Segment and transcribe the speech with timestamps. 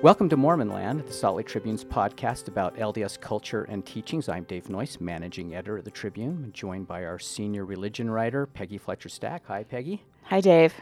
[0.00, 4.28] Welcome to Mormonland, the Salt Lake Tribune's podcast about LDS culture and teachings.
[4.28, 8.78] I'm Dave Noyce, managing editor of the Tribune, joined by our senior religion writer, Peggy
[8.78, 9.42] Fletcher Stack.
[9.48, 10.04] Hi, Peggy.
[10.22, 10.72] Hi, Dave.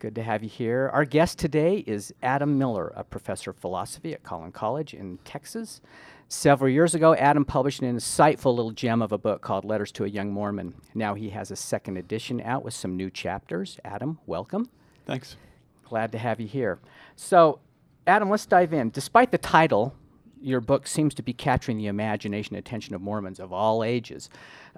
[0.00, 0.90] Good to have you here.
[0.92, 5.80] Our guest today is Adam Miller, a professor of philosophy at Collin College in Texas.
[6.26, 10.04] Several years ago, Adam published an insightful little gem of a book called Letters to
[10.04, 10.74] a Young Mormon.
[10.96, 13.78] Now he has a second edition out with some new chapters.
[13.84, 14.68] Adam, welcome.
[15.06, 15.36] Thanks.
[15.84, 16.80] Glad to have you here.
[17.14, 17.60] So,
[18.08, 18.90] Adam, let's dive in.
[18.90, 19.94] Despite the title,
[20.40, 24.30] your book seems to be capturing the imagination and attention of Mormons of all ages.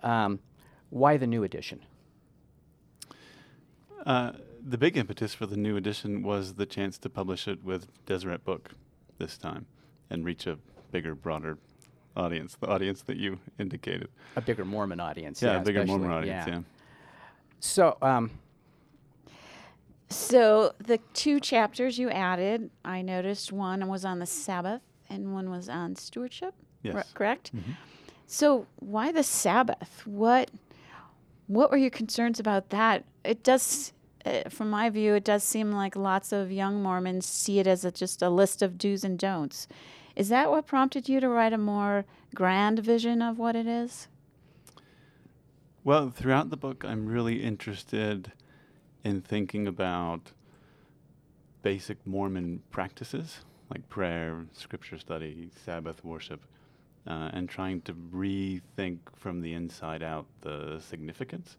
[0.03, 0.41] Um,
[0.91, 1.81] why the new edition?
[4.05, 7.87] Uh, the big impetus for the new edition was the chance to publish it with
[8.05, 8.73] Deseret Book
[9.19, 9.67] this time
[10.11, 10.59] and reach a
[10.91, 11.57] bigger, broader
[12.17, 14.09] audience, the audience that you indicated.
[14.35, 15.41] A bigger Mormon audience.
[15.41, 16.61] Yeah, Yeah, a bigger Mormon audience, yeah.
[17.61, 18.31] So, um,
[20.11, 25.51] So the two chapters you added, I noticed one was on the Sabbath and one
[25.51, 26.55] was on stewardship.
[26.83, 26.95] Yes.
[26.95, 27.53] cor- correct.
[28.27, 30.07] So why the Sabbath?
[30.07, 30.51] What
[31.47, 33.05] what were your concerns about that?
[33.25, 33.93] It does,
[34.25, 37.85] uh, from my view, it does seem like lots of young Mormons see it as
[37.85, 39.67] a, just a list of do's and don'ts.
[40.15, 42.05] Is that what prompted you to write a more
[42.37, 44.07] grand vision of what it is?
[45.83, 48.31] Well, throughout the book, I'm really interested
[49.05, 50.33] in thinking about
[51.63, 56.45] basic Mormon practices like prayer, scripture study, Sabbath worship,
[57.07, 61.57] uh, and trying to rethink from the inside out the significance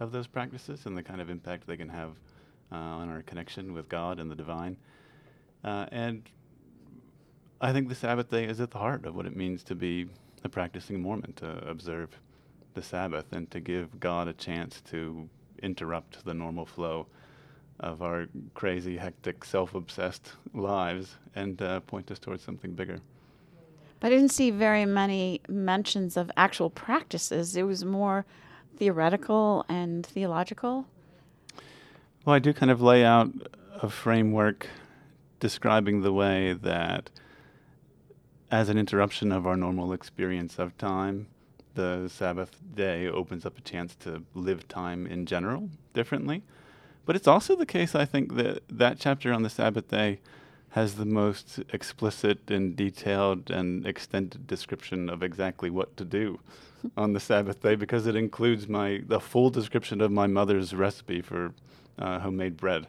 [0.00, 2.10] of those practices and the kind of impact they can have
[2.72, 4.76] uh, on our connection with God and the divine.
[5.62, 6.28] Uh, and
[7.60, 10.08] I think the Sabbath day is at the heart of what it means to be
[10.42, 12.18] a practicing Mormon, to observe
[12.74, 15.28] the Sabbath and to give God a chance to
[15.62, 17.06] interrupt the normal flow
[17.80, 23.00] of our crazy, hectic, self obsessed lives and uh, point us towards something bigger.
[24.00, 27.56] But I didn't see very many mentions of actual practices.
[27.56, 28.24] It was more
[28.76, 30.86] theoretical and theological.
[32.24, 33.30] Well, I do kind of lay out
[33.80, 34.68] a framework
[35.40, 37.10] describing the way that,
[38.50, 41.26] as an interruption of our normal experience of time,
[41.74, 46.42] the Sabbath day opens up a chance to live time in general differently.
[47.04, 50.20] But it's also the case, I think, that that chapter on the Sabbath day
[50.70, 56.40] has the most explicit and detailed and extended description of exactly what to do
[56.96, 61.20] on the Sabbath day because it includes my the full description of my mother's recipe
[61.20, 61.52] for
[61.98, 62.86] uh, homemade bread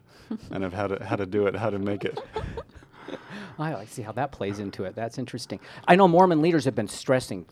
[0.51, 2.17] and of how to how to do it, how to make it.
[3.59, 4.95] I like see how that plays into it.
[4.95, 5.59] That's interesting.
[5.87, 7.45] I know Mormon leaders have been stressing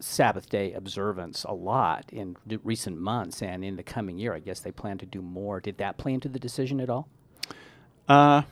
[0.00, 4.34] Sabbath day observance a lot in d- recent months and in the coming year.
[4.34, 5.60] I guess they plan to do more.
[5.60, 7.08] Did that play into the decision at all?
[8.08, 8.42] Uh,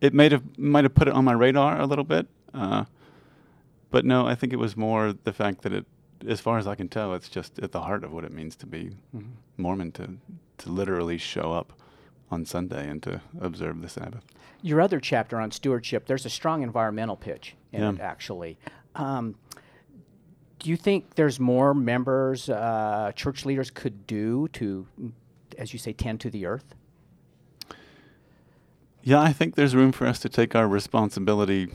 [0.00, 2.84] it might have might have put it on my radar a little bit, uh,
[3.90, 5.84] but no, I think it was more the fact that it,
[6.26, 8.56] as far as I can tell, it's just at the heart of what it means
[8.56, 8.90] to be
[9.56, 10.16] Mormon to
[10.58, 11.72] to literally show up
[12.30, 14.24] on Sunday and to observe the Sabbath.
[14.62, 17.90] Your other chapter on stewardship, there's a strong environmental pitch in Yeah.
[17.92, 18.58] it, actually.
[18.94, 19.34] Um,
[20.62, 24.86] do you think there's more members, uh, church leaders could do to,
[25.58, 26.76] as you say, tend to the earth?
[29.02, 31.68] Yeah, I think there's room for us to take our responsibility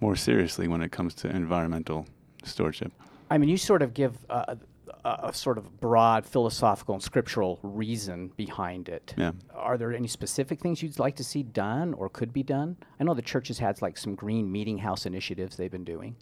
[0.00, 2.06] more seriously when it comes to environmental
[2.44, 2.92] stewardship.
[3.30, 4.56] I mean, you sort of give a,
[5.04, 9.12] a, a sort of broad philosophical and scriptural reason behind it.
[9.18, 9.32] Yeah.
[9.52, 12.78] Are there any specific things you'd like to see done or could be done?
[12.98, 16.16] I know the church has had like some green meeting house initiatives they've been doing.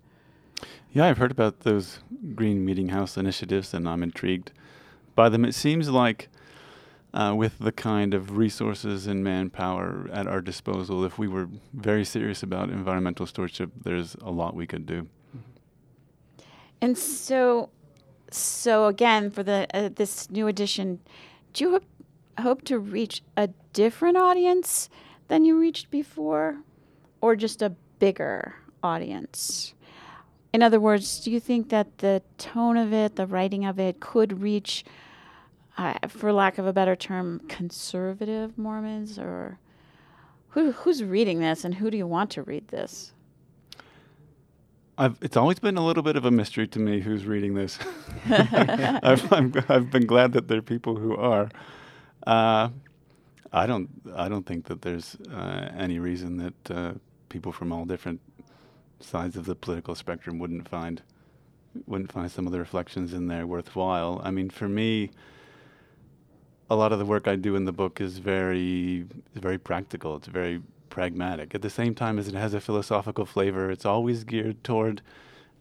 [0.93, 2.01] Yeah, I've heard about those
[2.35, 4.53] Green Meeting House initiatives, and I'm intrigued
[5.15, 5.45] by them.
[5.45, 6.29] It seems like,
[7.15, 12.05] uh, with the kind of resources and manpower at our disposal, if we were very
[12.05, 15.09] serious about environmental stewardship, there's a lot we could do.
[16.81, 17.71] And so,
[18.31, 20.99] so again, for the uh, this new edition,
[21.53, 21.81] do you
[22.41, 24.89] hope to reach a different audience
[25.29, 26.59] than you reached before,
[27.21, 29.75] or just a bigger audience?
[30.53, 34.01] In other words, do you think that the tone of it, the writing of it,
[34.01, 34.85] could reach,
[35.79, 39.59] uh, for lack of a better term, conservative Mormons, or
[40.51, 43.13] who, who's reading this, and who do you want to read this?
[44.99, 47.79] I've, it's always been a little bit of a mystery to me who's reading this.
[48.31, 51.49] I've, I'm, I've been glad that there are people who are.
[52.27, 52.69] Uh,
[53.55, 53.89] I don't.
[54.15, 56.93] I don't think that there's uh, any reason that uh,
[57.31, 58.21] people from all different
[59.05, 61.03] sides of the political spectrum wouldn't find
[61.87, 64.21] wouldn't find some of the reflections in there worthwhile.
[64.23, 65.11] I mean, for me,
[66.69, 70.17] a lot of the work I do in the book is very very practical.
[70.17, 71.55] It's very pragmatic.
[71.55, 75.01] At the same time as it has a philosophical flavor, it's always geared toward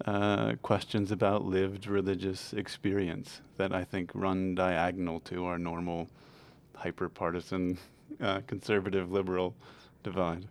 [0.06, 6.10] uh, questions about lived religious experience that I think run diagonal to our normal
[6.76, 7.78] hyper partisan
[8.20, 9.54] uh, conservative liberal
[10.04, 10.48] divide.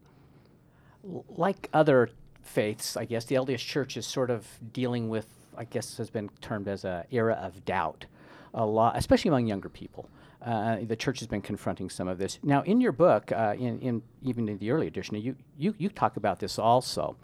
[1.03, 2.11] Like other
[2.51, 5.27] faiths, I guess the LDS Church is sort of dealing with,
[5.57, 8.07] I guess, has been termed as an era of doubt,
[8.53, 10.09] a lot, especially among younger people.
[10.43, 12.39] Uh, the church has been confronting some of this.
[12.43, 15.89] Now, in your book, uh, in, in even in the early edition, you, you, you
[15.91, 17.17] talk about this also.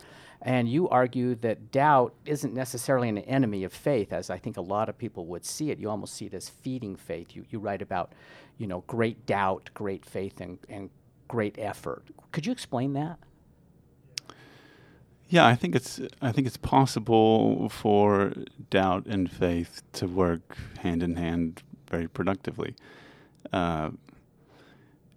[0.42, 4.60] And you argue that doubt isn't necessarily an enemy of faith, as I think a
[4.60, 5.78] lot of people would see it.
[5.78, 7.34] You almost see it as feeding faith.
[7.34, 8.12] You, you write about,
[8.58, 10.90] you know, great doubt, great faith, and, and
[11.26, 12.04] great effort.
[12.32, 13.18] Could you explain that?
[15.28, 18.32] Yeah, I think it's I think it's possible for
[18.70, 22.74] doubt and faith to work hand in hand very productively.
[23.52, 23.90] Uh,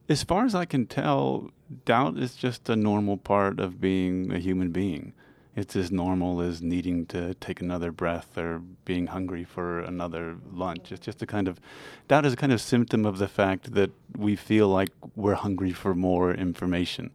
[0.07, 1.51] as far as I can tell,
[1.85, 5.13] doubt is just a normal part of being a human being.
[5.55, 10.91] It's as normal as needing to take another breath or being hungry for another lunch.
[10.91, 11.59] It's just a kind of
[12.07, 15.73] doubt is a kind of symptom of the fact that we feel like we're hungry
[15.73, 17.11] for more information,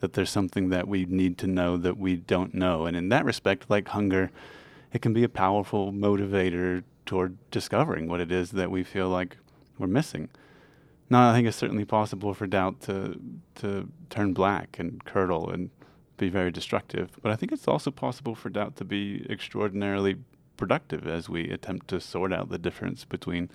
[0.00, 2.86] that there's something that we need to know that we don't know.
[2.86, 4.30] And in that respect, like hunger,
[4.92, 9.36] it can be a powerful motivator toward discovering what it is that we feel like
[9.78, 10.28] we're missing.
[11.08, 13.20] Now, I think it's certainly possible for doubt to
[13.56, 15.70] to turn black and curdle and
[16.16, 17.10] be very destructive.
[17.22, 20.16] But I think it's also possible for doubt to be extraordinarily
[20.56, 23.50] productive as we attempt to sort out the difference between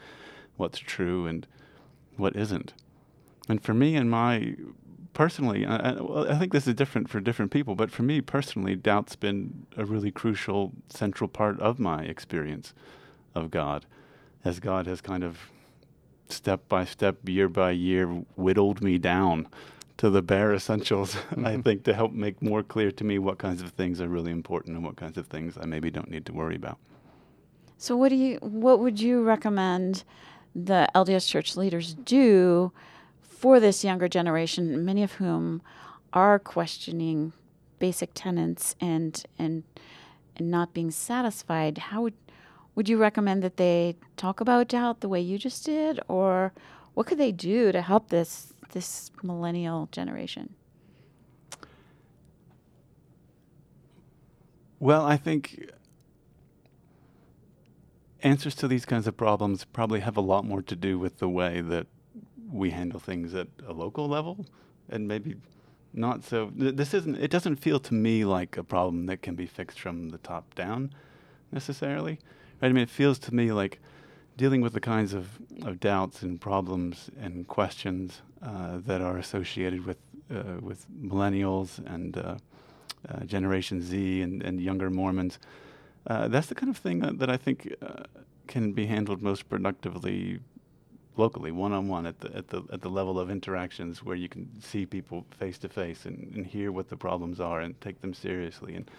[0.57, 1.47] what's true and
[2.17, 2.73] what isn't.
[3.49, 4.55] And for me and my
[5.13, 9.16] personally, I, I, think this is different for different people, but for me personally, doubt's
[9.16, 12.74] been a really crucial, central part of my experience
[13.36, 13.86] of God,
[14.44, 15.38] as God has kind of
[16.30, 19.48] step by step, year by year, whittled me down
[19.98, 21.46] to the bare essentials, mm-hmm.
[21.46, 24.31] I think, to help make more clear to me what kinds of things are really
[24.31, 26.78] important and what kinds of things I maybe don't need to worry about.
[27.78, 30.04] So, what do you, what would you recommend
[30.56, 32.72] the LDS Church leaders do
[33.41, 35.63] for this younger generation, many of whom
[36.13, 37.33] are questioning
[37.79, 39.63] basic tenets and and
[40.35, 41.79] and not being satisfied?
[41.79, 42.13] How would
[42.75, 46.53] would you recommend that they talk about doubt the way you just did, or
[46.93, 50.53] what could they do to help this this millennial generation?
[54.79, 55.71] Well, I think
[58.21, 61.27] answers to these kinds of problems probably have a lot more to do with the
[61.27, 61.88] way that
[62.51, 64.45] we handle things at a local level
[64.89, 65.36] and maybe
[65.94, 69.45] not so this isn't it doesn't feel to me like a problem that can be
[69.45, 70.94] fixed from the top down
[71.51, 72.18] necessarily
[72.62, 72.69] Right?
[72.69, 73.80] I mean, it feels to me like
[74.38, 79.86] dealing with the kinds of, of doubts and problems and questions uh, that are associated
[79.86, 79.98] with
[80.33, 82.38] uh, with millennials and uh,
[83.09, 85.39] uh Generation Z and, and younger Mormons.
[86.07, 88.03] Uh, that's the kind of thing that, that I think uh,
[88.48, 90.39] can be handled most productively
[91.18, 94.30] locally, one on one, at the at the at the level of interactions where you
[94.30, 98.02] can see people face to face and and hear what the problems are and take
[98.02, 98.90] them seriously and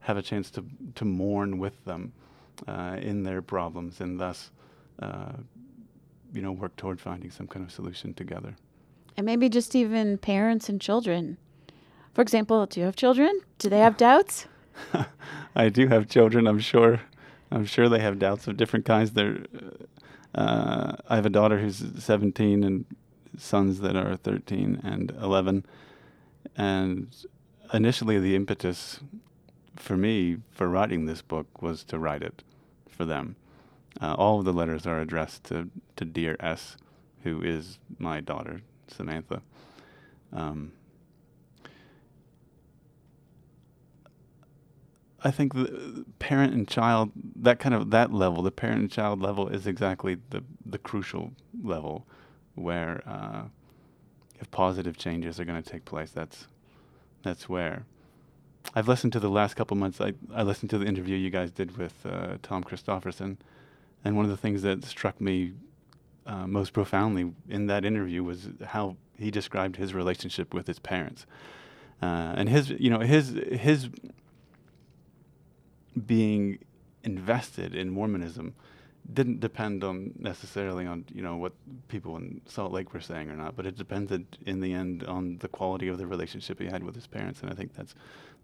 [0.00, 0.64] have a chance to
[0.94, 2.12] to mourn with them
[2.66, 4.50] uh, in their problems and thus,
[5.00, 5.32] uh,
[6.32, 8.56] you know, work toward finding some kind of solution together.
[9.16, 11.38] And maybe just even parents and children.
[12.12, 13.40] For example, do you have children?
[13.58, 14.46] Do they have doubts?
[15.54, 16.46] I do have children.
[16.46, 17.00] I'm sure.
[17.50, 19.12] I'm sure they have doubts of different kinds.
[19.12, 19.84] They're, uh,
[20.34, 22.84] I have a daughter who's 17 and
[23.38, 25.64] sons that are 13 and 11.
[26.56, 27.14] And
[27.72, 29.00] initially, the impetus
[29.76, 32.42] for me for writing this book was to write it
[32.88, 33.36] for them.
[34.00, 36.76] Uh, all of the letters are addressed to, to dear S,
[37.22, 39.42] who is my daughter, Samantha.
[40.32, 40.72] Um,
[45.26, 49.20] I think the parent and child, that kind of that level, the parent and child
[49.20, 51.32] level, is exactly the the crucial
[51.64, 52.06] level
[52.54, 53.42] where uh,
[54.38, 56.46] if positive changes are going to take place, that's
[57.24, 57.86] that's where
[58.72, 60.00] I've listened to the last couple months.
[60.00, 63.36] I, I listened to the interview you guys did with uh, Tom Christofferson,
[64.04, 65.54] and one of the things that struck me
[66.24, 71.26] uh, most profoundly in that interview was how he described his relationship with his parents,
[72.00, 73.88] uh, and his you know his his
[76.04, 76.58] being
[77.02, 78.54] invested in Mormonism
[79.12, 81.52] didn't depend on necessarily on you know what
[81.88, 85.38] people in Salt Lake were saying or not, but it depended in the end on
[85.38, 87.94] the quality of the relationship he had with his parents, and I think that's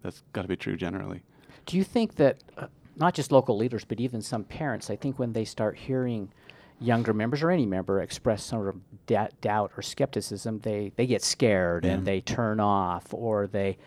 [0.01, 1.21] that's got to be true generally.
[1.65, 5.19] Do you think that uh, not just local leaders, but even some parents, I think
[5.19, 6.31] when they start hearing
[6.79, 11.07] younger members or any member express some sort of da- doubt or skepticism, they, they
[11.07, 13.77] get scared and they turn off or they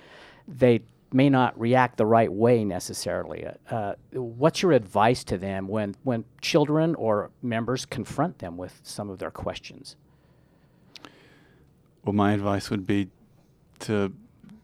[0.49, 0.80] they
[1.12, 3.46] may not react the right way necessarily.
[3.70, 9.10] Uh, what's your advice to them when when children or members confront them with some
[9.10, 9.96] of their questions?
[12.04, 13.08] Well, my advice would be
[13.80, 14.12] to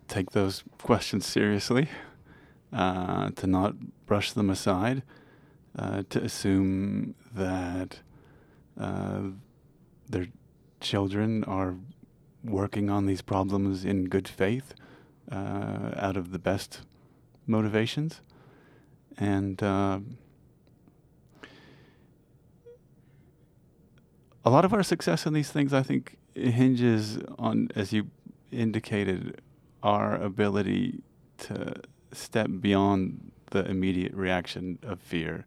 [0.08, 1.88] take those questions seriously,
[2.72, 3.74] uh, to not
[4.06, 5.02] brush them aside,
[5.78, 8.00] uh, to assume that
[8.78, 9.22] uh,
[10.08, 10.26] their
[10.80, 11.74] children are
[12.44, 14.74] working on these problems in good faith,
[15.30, 16.82] uh, out of the best
[17.46, 18.20] motivations,
[19.16, 19.62] and.
[19.62, 20.00] Uh,
[24.44, 28.10] a lot of our success in these things, I think, hinges on, as you
[28.50, 29.40] indicated,
[29.82, 31.02] our ability
[31.38, 31.74] to
[32.12, 35.44] step beyond the immediate reaction of fear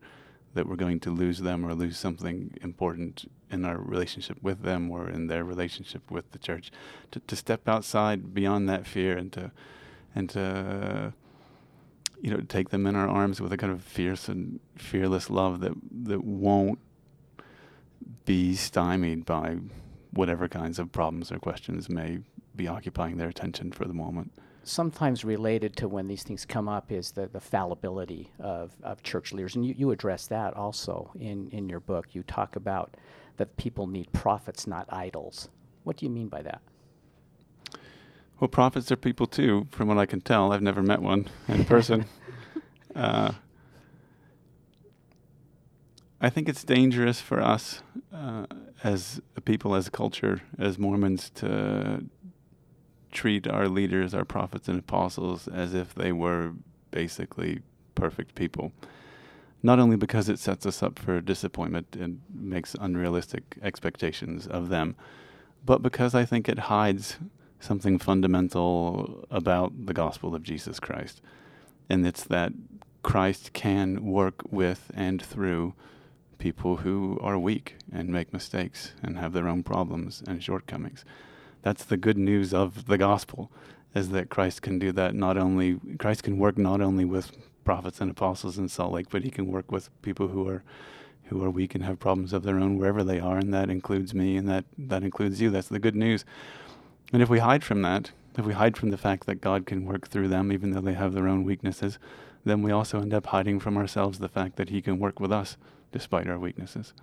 [0.55, 4.89] that we're going to lose them or lose something important in our relationship with them
[4.89, 6.71] or in their relationship with the church.
[7.11, 9.51] To, to step outside beyond that fear and to
[10.15, 11.13] and to
[12.21, 15.59] you know take them in our arms with a kind of fierce and fearless love
[15.59, 16.79] that that won't
[18.25, 19.57] be stymied by
[20.11, 22.19] whatever kinds of problems or questions may
[22.55, 24.31] be occupying their attention for the moment.
[24.67, 29.31] Sometimes related to when these things come up is the, the fallibility of, of church
[29.31, 29.55] leaders.
[29.55, 32.07] And you, you address that also in, in your book.
[32.13, 32.97] You talk about
[33.37, 35.49] that people need prophets, not idols.
[35.83, 36.61] What do you mean by that?
[38.39, 40.51] Well, prophets are people too, from what I can tell.
[40.51, 42.05] I've never met one in person.
[42.95, 43.33] uh,
[46.19, 48.45] I think it's dangerous for us uh,
[48.83, 52.03] as a people, as a culture, as Mormons, to
[53.15, 56.53] treat our leaders, our prophets and apostles, as if they were
[56.91, 57.61] basically
[57.95, 58.71] perfect people.
[59.63, 64.95] Not only because it sets us up for disappointment and makes unrealistic expectations of them,
[65.65, 67.17] but because I think it hides
[67.59, 71.21] something fundamental about the gospel of Jesus Christ.
[71.89, 72.51] And it's that
[73.01, 75.73] Christ can work with and through
[76.37, 81.05] people who are weak and make mistakes and have their own problems and shortcomings.
[81.65, 83.51] That's the good news of the gospel
[83.95, 87.31] is that Christ can do that not only Christ can work not only with
[87.63, 90.63] prophets and apostles in Salt Lake, but he can work with people who are
[91.29, 94.13] who are weak and have problems of their own wherever they are, and that includes
[94.13, 95.49] me and that, that includes you.
[95.49, 96.23] That's the good news.
[97.11, 99.85] And if we hide from that, if we hide from the fact that God can
[99.85, 101.97] work through them, even though they have their own weaknesses,
[102.43, 105.31] then we also end up hiding from ourselves the fact that He can work with
[105.31, 105.57] us
[105.91, 106.93] despite our weaknesses.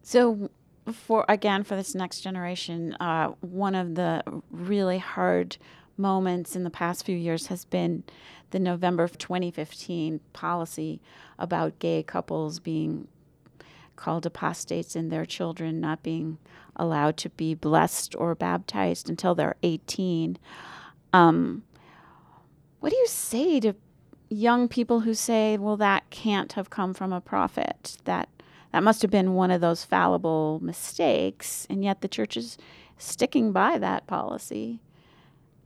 [0.00, 0.48] So,
[0.90, 5.56] for again, for this next generation, uh, one of the really hard
[5.96, 8.02] moments in the past few years has been
[8.50, 11.00] the November of 2015 policy
[11.38, 13.08] about gay couples being
[13.96, 16.38] called apostates and their children not being
[16.76, 20.38] allowed to be blessed or baptized until they're 18.
[21.12, 21.62] Um,
[22.80, 23.74] what do you say to
[24.28, 27.98] young people who say, well, that can't have come from a prophet?
[28.04, 28.28] That
[28.72, 32.56] that must have been one of those fallible mistakes, and yet the church is
[32.98, 34.80] sticking by that policy.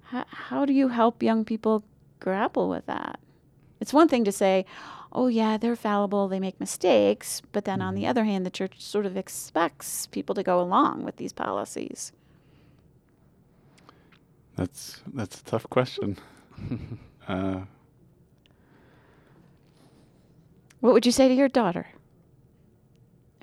[0.03, 1.85] How, how do you help young people
[2.21, 3.21] grapple with that?
[3.81, 4.65] It's one thing to say,
[5.13, 8.83] oh, yeah, they're fallible, they make mistakes, but then on the other hand, the church
[8.83, 12.13] sort of expects people to go along with these policies.
[14.57, 16.17] That's that's a tough question.
[17.29, 17.61] uh,
[20.81, 21.89] What would you say to your daughter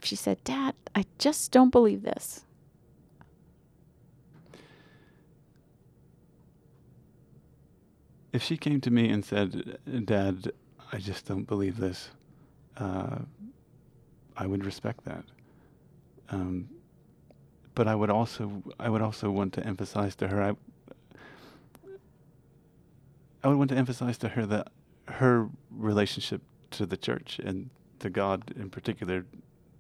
[0.06, 2.46] she said, Dad, I just don't believe this?
[8.34, 10.52] if she came to me and said, "Dad,
[10.92, 12.10] I just don't believe this,"
[12.78, 13.20] uh,
[14.36, 15.24] I would respect that.
[16.30, 16.68] Um,
[17.76, 20.54] but I would also, I would also want to emphasize to her, I,
[23.44, 24.70] I would want to emphasize to her that
[25.08, 26.42] her relationship
[26.72, 27.70] to the church and
[28.00, 29.26] to God in particular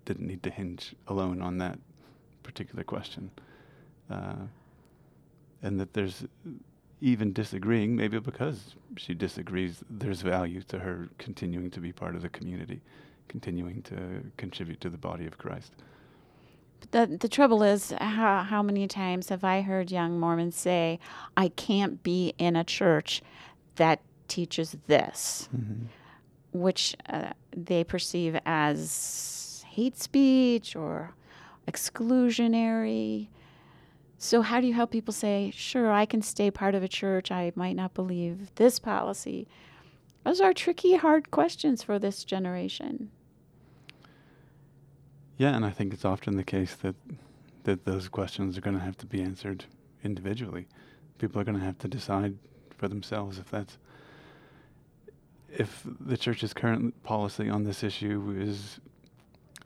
[0.05, 1.79] didn't need to hinge alone on that
[2.43, 3.31] particular question,
[4.10, 4.36] uh,
[5.62, 6.25] and that there's
[7.01, 12.22] even disagreeing, maybe because she disagrees, there's value to her continuing to be part of
[12.22, 12.81] the community,
[13.27, 13.95] continuing to
[14.38, 15.74] contribute to the body of Christ.
[16.79, 21.00] But the, the trouble is, how, how many times have I heard young Mormons say,
[21.36, 23.22] I can't be in a church
[23.75, 25.86] that teaches this, Mm-hmm.
[26.53, 29.42] which uh, they perceive as
[29.73, 31.15] hate speech or
[31.67, 33.27] exclusionary.
[34.17, 37.31] So, how do you help people say, sure, I can stay part of a church,
[37.31, 39.47] I might not believe this policy?
[40.23, 43.09] Those are tricky, hard questions for this generation.
[45.37, 46.95] Yeah, and I think it's often the case that
[47.63, 49.65] that those questions are going to have to be answered
[50.03, 50.67] individually.
[51.17, 52.37] People are going to have to decide
[52.77, 53.77] for themselves if that's
[55.49, 58.79] if the church's current policy on this issue is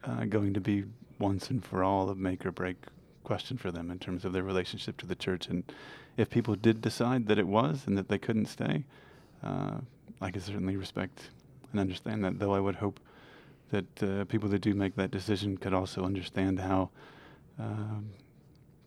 [0.08, 0.86] uh, going to be
[1.20, 2.78] once and for all a make or break
[3.24, 5.48] question for them in terms of their relationship to the church.
[5.48, 5.64] And
[6.16, 8.86] if people did decide that it was and that they couldn't stay,
[9.44, 9.78] uh,
[10.22, 11.30] I can certainly respect
[11.72, 12.40] and understand that.
[12.40, 13.00] Though I would hope
[13.72, 16.90] that uh, people that do make that decision could also understand how
[17.60, 18.10] um,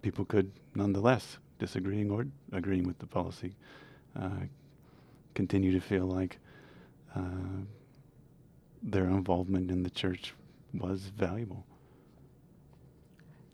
[0.01, 3.55] people could nonetheless disagreeing or agreeing with the policy
[4.19, 4.31] uh,
[5.35, 6.39] continue to feel like
[7.15, 7.21] uh,
[8.83, 10.33] their involvement in the church
[10.75, 11.67] was valuable.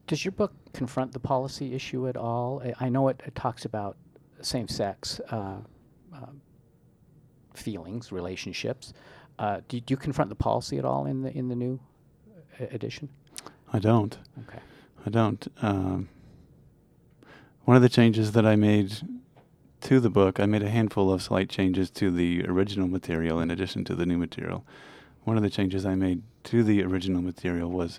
[0.06, 2.62] Does your book confront the policy issue at all?
[2.64, 3.96] I, I know it, it, talks about
[4.40, 5.56] same-sex uh,
[6.14, 6.26] uh,
[7.54, 8.92] feelings, relationships.
[9.38, 11.80] Uh, do, do, you confront the policy at all in the in the new
[12.60, 13.08] uh, edition?
[13.72, 14.16] I don't.
[14.46, 14.60] Okay.
[15.04, 15.48] I don't.
[15.60, 16.08] Um,
[17.64, 18.92] one of the changes that I made
[19.82, 23.50] to the book, I made a handful of slight changes to the original material in
[23.50, 24.64] addition to the new material.
[25.26, 27.98] One of the changes I made to the original material was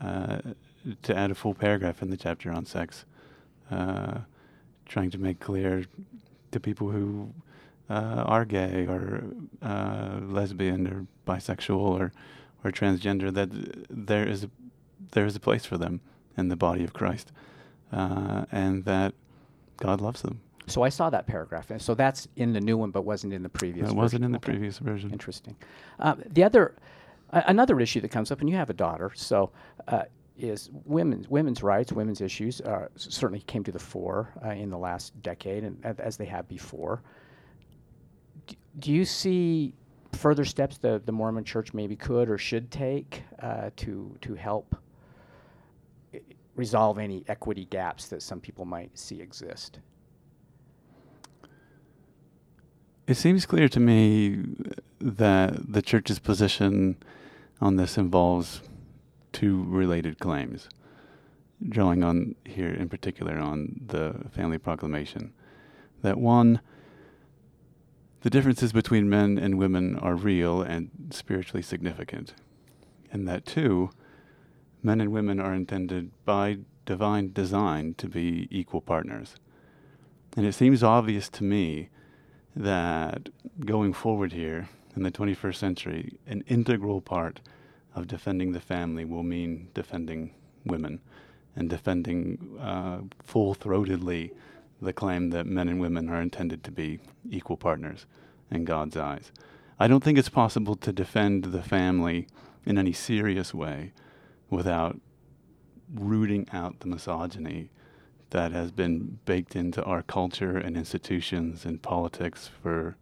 [0.00, 0.38] uh,
[1.02, 3.04] to add a full paragraph in the chapter on sex,
[3.70, 4.20] uh,
[4.86, 5.84] trying to make clear
[6.50, 7.34] to people who
[7.90, 9.22] uh, are gay or
[9.60, 12.10] uh, lesbian or bisexual or
[12.64, 13.50] or transgender that
[13.90, 14.50] there is a
[15.10, 16.00] there is a place for them
[16.38, 17.32] in the body of Christ,
[17.92, 19.12] uh, and that
[19.76, 20.40] God loves them.
[20.66, 23.42] So I saw that paragraph, and so that's in the new one, but wasn't in
[23.42, 23.90] the previous.
[23.90, 24.52] It wasn't in the okay.
[24.52, 25.10] previous version.
[25.10, 25.56] Interesting.
[25.98, 26.74] Uh, the other,
[27.32, 29.50] uh, another issue that comes up, and you have a daughter, so
[29.88, 30.04] uh,
[30.38, 34.78] is women's women's rights, women's issues uh, certainly came to the fore uh, in the
[34.78, 37.02] last decade, and as they have before.
[38.46, 39.74] D- do you see
[40.12, 44.76] further steps that the Mormon Church maybe could or should take uh, to to help
[46.54, 49.80] resolve any equity gaps that some people might see exist?
[53.12, 54.38] It seems clear to me
[54.98, 56.96] that the church's position
[57.60, 58.62] on this involves
[59.32, 60.70] two related claims,
[61.68, 65.34] drawing on here in particular on the family proclamation.
[66.00, 66.62] That one,
[68.22, 72.32] the differences between men and women are real and spiritually significant.
[73.12, 73.90] And that two,
[74.82, 79.34] men and women are intended by divine design to be equal partners.
[80.34, 81.90] And it seems obvious to me
[82.54, 83.28] that
[83.64, 87.40] going forward here in the 21st century, an integral part
[87.94, 90.34] of defending the family will mean defending
[90.64, 91.00] women
[91.56, 94.30] and defending uh, full throatedly
[94.80, 96.98] the claim that men and women are intended to be
[97.30, 98.06] equal partners
[98.50, 99.30] in God's eyes.
[99.78, 102.26] I don't think it's possible to defend the family
[102.64, 103.92] in any serious way
[104.50, 105.00] without
[105.94, 107.70] rooting out the misogyny
[108.32, 112.96] that has been baked into our culture and institutions and politics for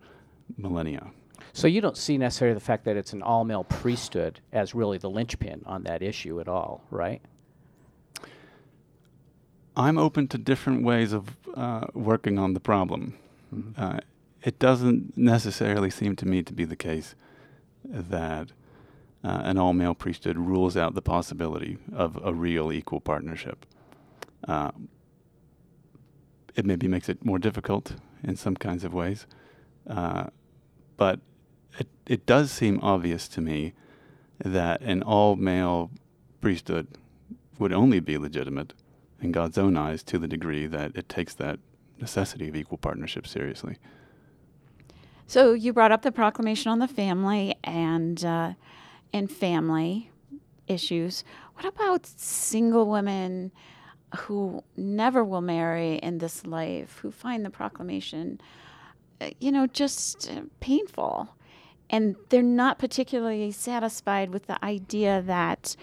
[0.56, 1.10] millennia.
[1.52, 4.98] So you don't see necessarily the fact that it's an all male priesthood as really
[4.98, 7.20] the linchpin on that issue at all, right?
[9.76, 13.16] I'm open to different ways of uh, working on the problem.
[13.54, 13.82] Mm-hmm.
[13.82, 14.00] Uh,
[14.42, 17.14] it doesn't necessarily seem to me to be the case
[17.84, 18.52] that
[19.22, 23.66] uh, an all male priesthood rules out the possibility of a real equal partnership.
[26.56, 29.26] It maybe makes it more difficult in some kinds of ways,
[29.88, 30.26] uh,
[30.96, 31.20] but
[31.78, 33.72] it, it does seem obvious to me
[34.44, 35.90] that an all male
[36.40, 36.88] priesthood
[37.58, 38.72] would only be legitimate
[39.20, 41.58] in God's own eyes to the degree that it takes that
[42.00, 43.76] necessity of equal partnership seriously.
[45.26, 48.54] So you brought up the proclamation on the family and uh,
[49.12, 50.10] and family
[50.66, 51.24] issues.
[51.54, 53.52] What about single women
[54.16, 58.40] who never will marry in this life, who find the proclamation,
[59.20, 61.28] uh, you know, just uh, painful?
[61.88, 65.76] And they're not particularly satisfied with the idea that,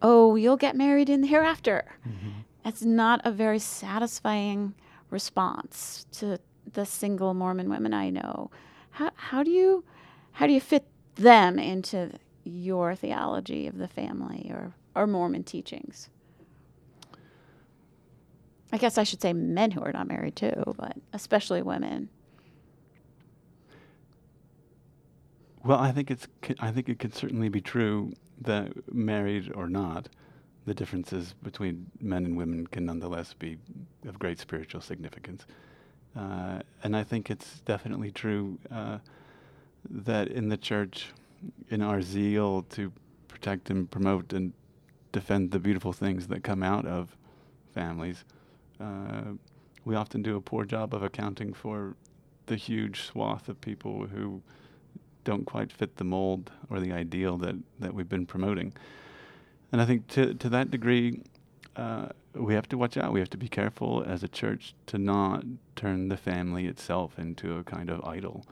[0.00, 1.84] oh, you'll get married in the hereafter.
[2.08, 2.28] Mm-hmm.
[2.64, 4.74] That's not a very satisfying
[5.10, 6.38] response to
[6.72, 8.50] the single Mormon women I know.
[8.90, 9.84] How, how do you
[10.32, 10.86] how do you fit
[11.16, 12.10] them into
[12.44, 16.08] your theology of the family or, or Mormon teachings?
[18.72, 22.08] I guess I should say men who are not married too, but especially women.
[25.64, 26.26] Well, I think it's
[26.60, 30.08] I think it could certainly be true that married or not,
[30.66, 33.58] the differences between men and women can nonetheless be
[34.06, 35.46] of great spiritual significance.
[36.16, 38.98] Uh, and I think it's definitely true uh,
[39.90, 41.10] that in the church,
[41.70, 42.92] in our zeal to
[43.28, 44.52] protect and promote and
[45.12, 47.16] defend the beautiful things that come out of
[47.72, 48.24] families,
[48.80, 49.32] uh,
[49.84, 51.96] we often do a poor job of accounting for
[52.46, 54.42] the huge swath of people who
[55.24, 58.72] don't quite fit the mold or the ideal that, that we've been promoting.
[59.72, 61.20] And I think to, to that degree,
[61.76, 63.12] uh, we have to watch out.
[63.12, 65.44] We have to be careful as a church to not
[65.76, 68.44] turn the family itself into a kind of idol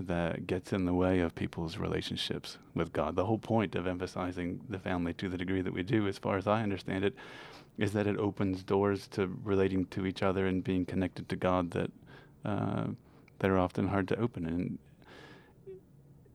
[0.00, 3.16] that gets in the way of people's relationships with God.
[3.16, 6.36] The whole point of emphasizing the family to the degree that we do, as far
[6.36, 7.14] as I understand it,
[7.78, 11.70] is that it opens doors to relating to each other and being connected to God
[11.72, 11.90] that
[12.44, 12.86] uh,
[13.40, 14.46] that are often hard to open.
[14.46, 14.78] And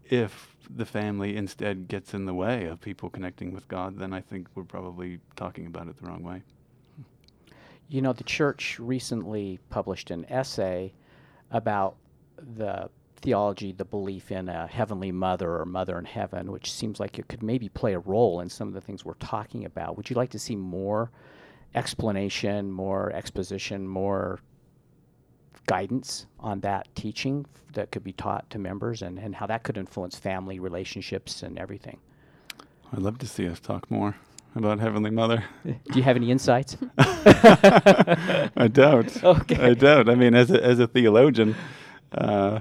[0.05, 4.21] if the family instead gets in the way of people connecting with God, then I
[4.21, 6.43] think we're probably talking about it the wrong way.
[7.89, 10.93] You know, the church recently published an essay
[11.51, 11.95] about
[12.55, 12.89] the
[13.23, 17.27] theology, the belief in a heavenly mother or mother in heaven, which seems like it
[17.27, 19.97] could maybe play a role in some of the things we're talking about.
[19.97, 21.09] Would you like to see more
[21.73, 24.39] explanation, more exposition, more
[25.65, 29.77] guidance on that teaching that could be taught to members and, and how that could
[29.77, 31.99] influence family relationships and everything?
[32.91, 34.15] I'd love to see us talk more
[34.55, 35.45] about Heavenly Mother.
[35.65, 36.77] Do you have any insights?
[36.97, 39.11] I don't.
[39.23, 39.55] Okay.
[39.55, 40.09] I don't.
[40.09, 41.55] I mean, as a, as a theologian,
[42.11, 42.59] uh,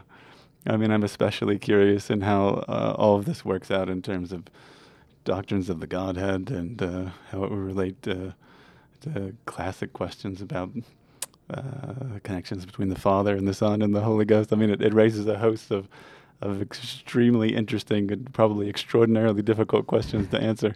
[0.67, 4.33] I mean, I'm especially curious in how uh, all of this works out in terms
[4.33, 4.45] of
[5.25, 8.35] doctrines of the Godhead and uh, how it would relate to,
[9.03, 10.71] to classic questions about
[11.51, 14.53] uh, connections between the Father and the Son and the Holy Ghost.
[14.53, 15.89] I mean, it, it raises a host of
[16.43, 20.75] of extremely interesting and probably extraordinarily difficult questions to answer,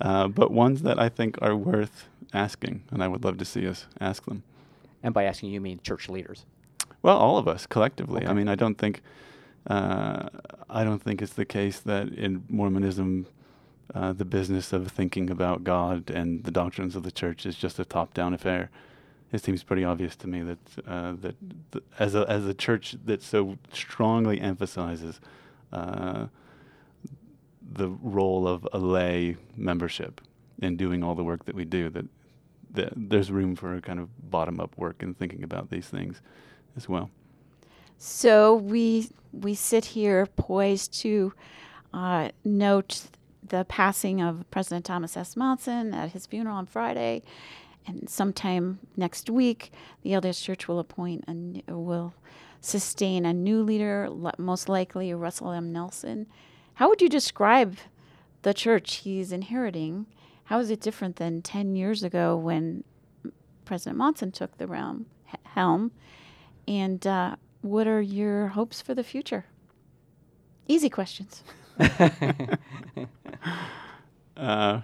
[0.00, 3.66] uh, but ones that I think are worth asking, and I would love to see
[3.66, 4.44] us ask them.
[5.02, 6.46] And by asking, you mean church leaders?
[7.02, 8.22] Well, all of us collectively.
[8.22, 8.30] Okay.
[8.30, 9.02] I mean, I don't think
[9.66, 10.28] uh,
[10.68, 13.26] I don't think it's the case that in Mormonism,
[13.94, 17.78] uh, the business of thinking about God and the doctrines of the church is just
[17.78, 18.70] a top-down affair.
[19.32, 21.36] It seems pretty obvious to me that uh, that
[21.72, 25.20] th- as a as a church that so strongly emphasizes
[25.72, 26.26] uh,
[27.72, 30.20] the role of a lay membership
[30.60, 32.04] in doing all the work that we do, that,
[32.70, 36.20] that there's room for a kind of bottom-up work in thinking about these things
[36.76, 37.10] as well.
[37.98, 41.32] So we we sit here poised to
[41.94, 43.04] uh, note
[43.46, 45.36] the passing of President Thomas S.
[45.36, 47.22] Monson at his funeral on Friday,
[47.86, 52.14] and sometime next week, the LDS Church will appoint and will
[52.60, 54.08] sustain a new leader,
[54.38, 55.72] most likely Russell M.
[55.72, 56.26] Nelson.
[56.74, 57.76] How would you describe
[58.42, 60.06] the church he's inheriting?
[60.44, 62.84] How is it different than ten years ago when
[63.64, 65.06] President Monson took the realm,
[65.44, 65.92] helm?
[66.66, 69.46] And uh, what are your hopes for the future?
[70.68, 71.42] Easy questions.
[74.34, 74.80] Uh,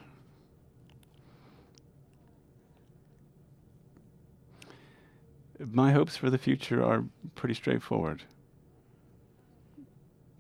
[5.72, 8.22] my hopes for the future are pretty straightforward.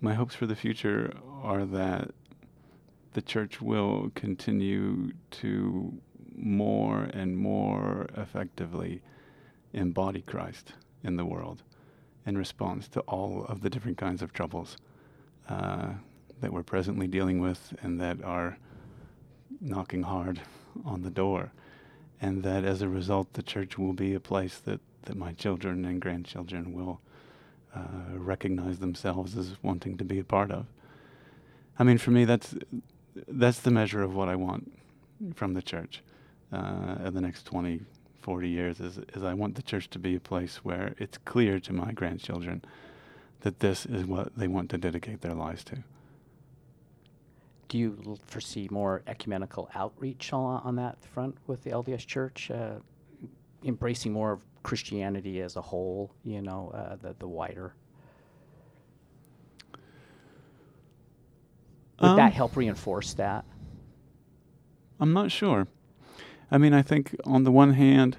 [0.00, 2.12] My hopes for the future are that
[3.14, 5.92] the church will continue to
[6.36, 9.02] more and more effectively
[9.72, 11.62] embody Christ in the world
[12.26, 14.76] in response to all of the different kinds of troubles
[15.48, 15.92] uh,
[16.40, 18.58] that we're presently dealing with and that are
[19.60, 20.40] knocking hard
[20.84, 21.52] on the door.
[22.20, 25.84] And that as a result, the church will be a place that, that my children
[25.84, 27.00] and grandchildren will
[27.74, 27.80] uh,
[28.12, 30.66] recognize themselves as wanting to be a part of.
[31.78, 32.54] I mean, for me, that's,
[33.28, 34.72] that's the measure of what I want
[35.34, 36.02] from the church
[36.52, 37.80] uh, in the next 20,
[38.28, 41.58] 40 years is, is I want the church to be a place where it's clear
[41.60, 42.62] to my grandchildren
[43.40, 45.78] that this is what they want to dedicate their lives to.
[47.68, 52.50] Do you l- foresee more ecumenical outreach on, on that front with the LDS Church,
[52.50, 52.74] uh,
[53.64, 56.10] embracing more of Christianity as a whole?
[56.22, 57.72] You know, uh, the the wider.
[62.02, 63.46] Would Um, that help reinforce that?
[65.00, 65.66] I'm not sure.
[66.50, 68.18] I mean, I think on the one hand,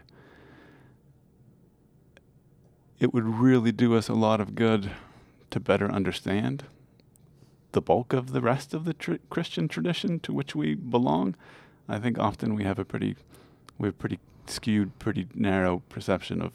[3.00, 4.92] it would really do us a lot of good
[5.52, 6.64] to better understand
[7.72, 11.36] the bulk of the rest of the tr- Christian tradition to which we belong.
[11.88, 13.16] I think often we have a pretty,
[13.78, 16.54] we have pretty skewed, pretty narrow perception of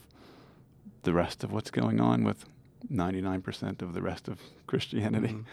[1.05, 2.45] the rest of what's going on with
[2.93, 5.45] 99% of the rest of Christianity Mhm.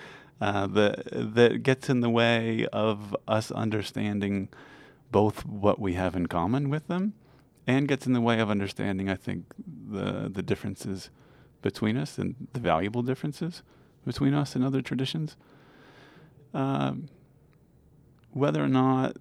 [0.42, 4.50] uh, that that gets in the way of us understanding
[5.12, 7.14] both what we have in common with them,
[7.68, 11.10] and gets in the way of understanding, I think, the the differences
[11.62, 13.62] between us and the valuable differences
[14.06, 15.36] between us and other traditions.
[16.54, 17.10] Um,
[18.32, 19.18] whether or not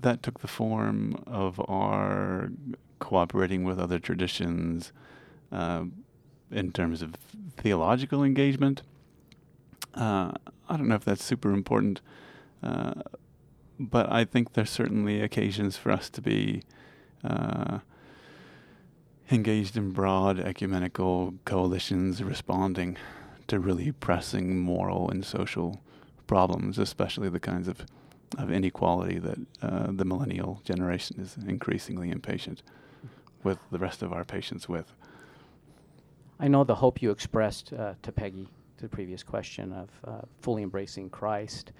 [0.00, 2.50] that took the form of our
[2.98, 4.92] cooperating with other traditions
[5.52, 5.84] uh,
[6.50, 7.14] in terms of
[7.56, 8.82] theological engagement.
[9.94, 10.32] Uh,
[10.68, 12.00] I don't know if that's super important,
[12.62, 12.94] uh,
[13.78, 16.62] but I think there's certainly occasions for us to be
[17.22, 17.78] uh,
[19.30, 22.96] engaged in broad ecumenical coalitions responding
[23.48, 25.80] to really pressing moral and social
[26.26, 27.84] problems, especially the kinds of,
[28.38, 32.62] of inequality that uh, the millennial generation is increasingly impatient
[33.42, 34.92] with the rest of our patients with.
[36.40, 40.22] I know the hope you expressed uh, to Peggy, to the previous question of uh,
[40.40, 41.72] fully embracing Christ.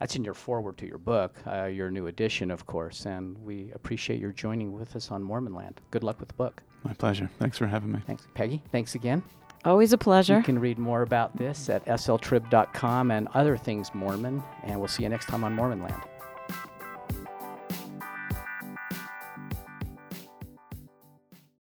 [0.00, 3.70] That's in your foreword to your book, uh, your new edition, of course, and we
[3.74, 5.76] appreciate your joining with us on Mormonland.
[5.90, 6.62] Good luck with the book.
[6.84, 7.28] My pleasure.
[7.38, 8.00] Thanks for having me.
[8.06, 8.62] Thanks, Peggy.
[8.72, 9.22] Thanks again.
[9.66, 10.38] Always a pleasure.
[10.38, 15.02] You can read more about this at sltrib.com and other things Mormon, and we'll see
[15.02, 16.02] you next time on Mormonland.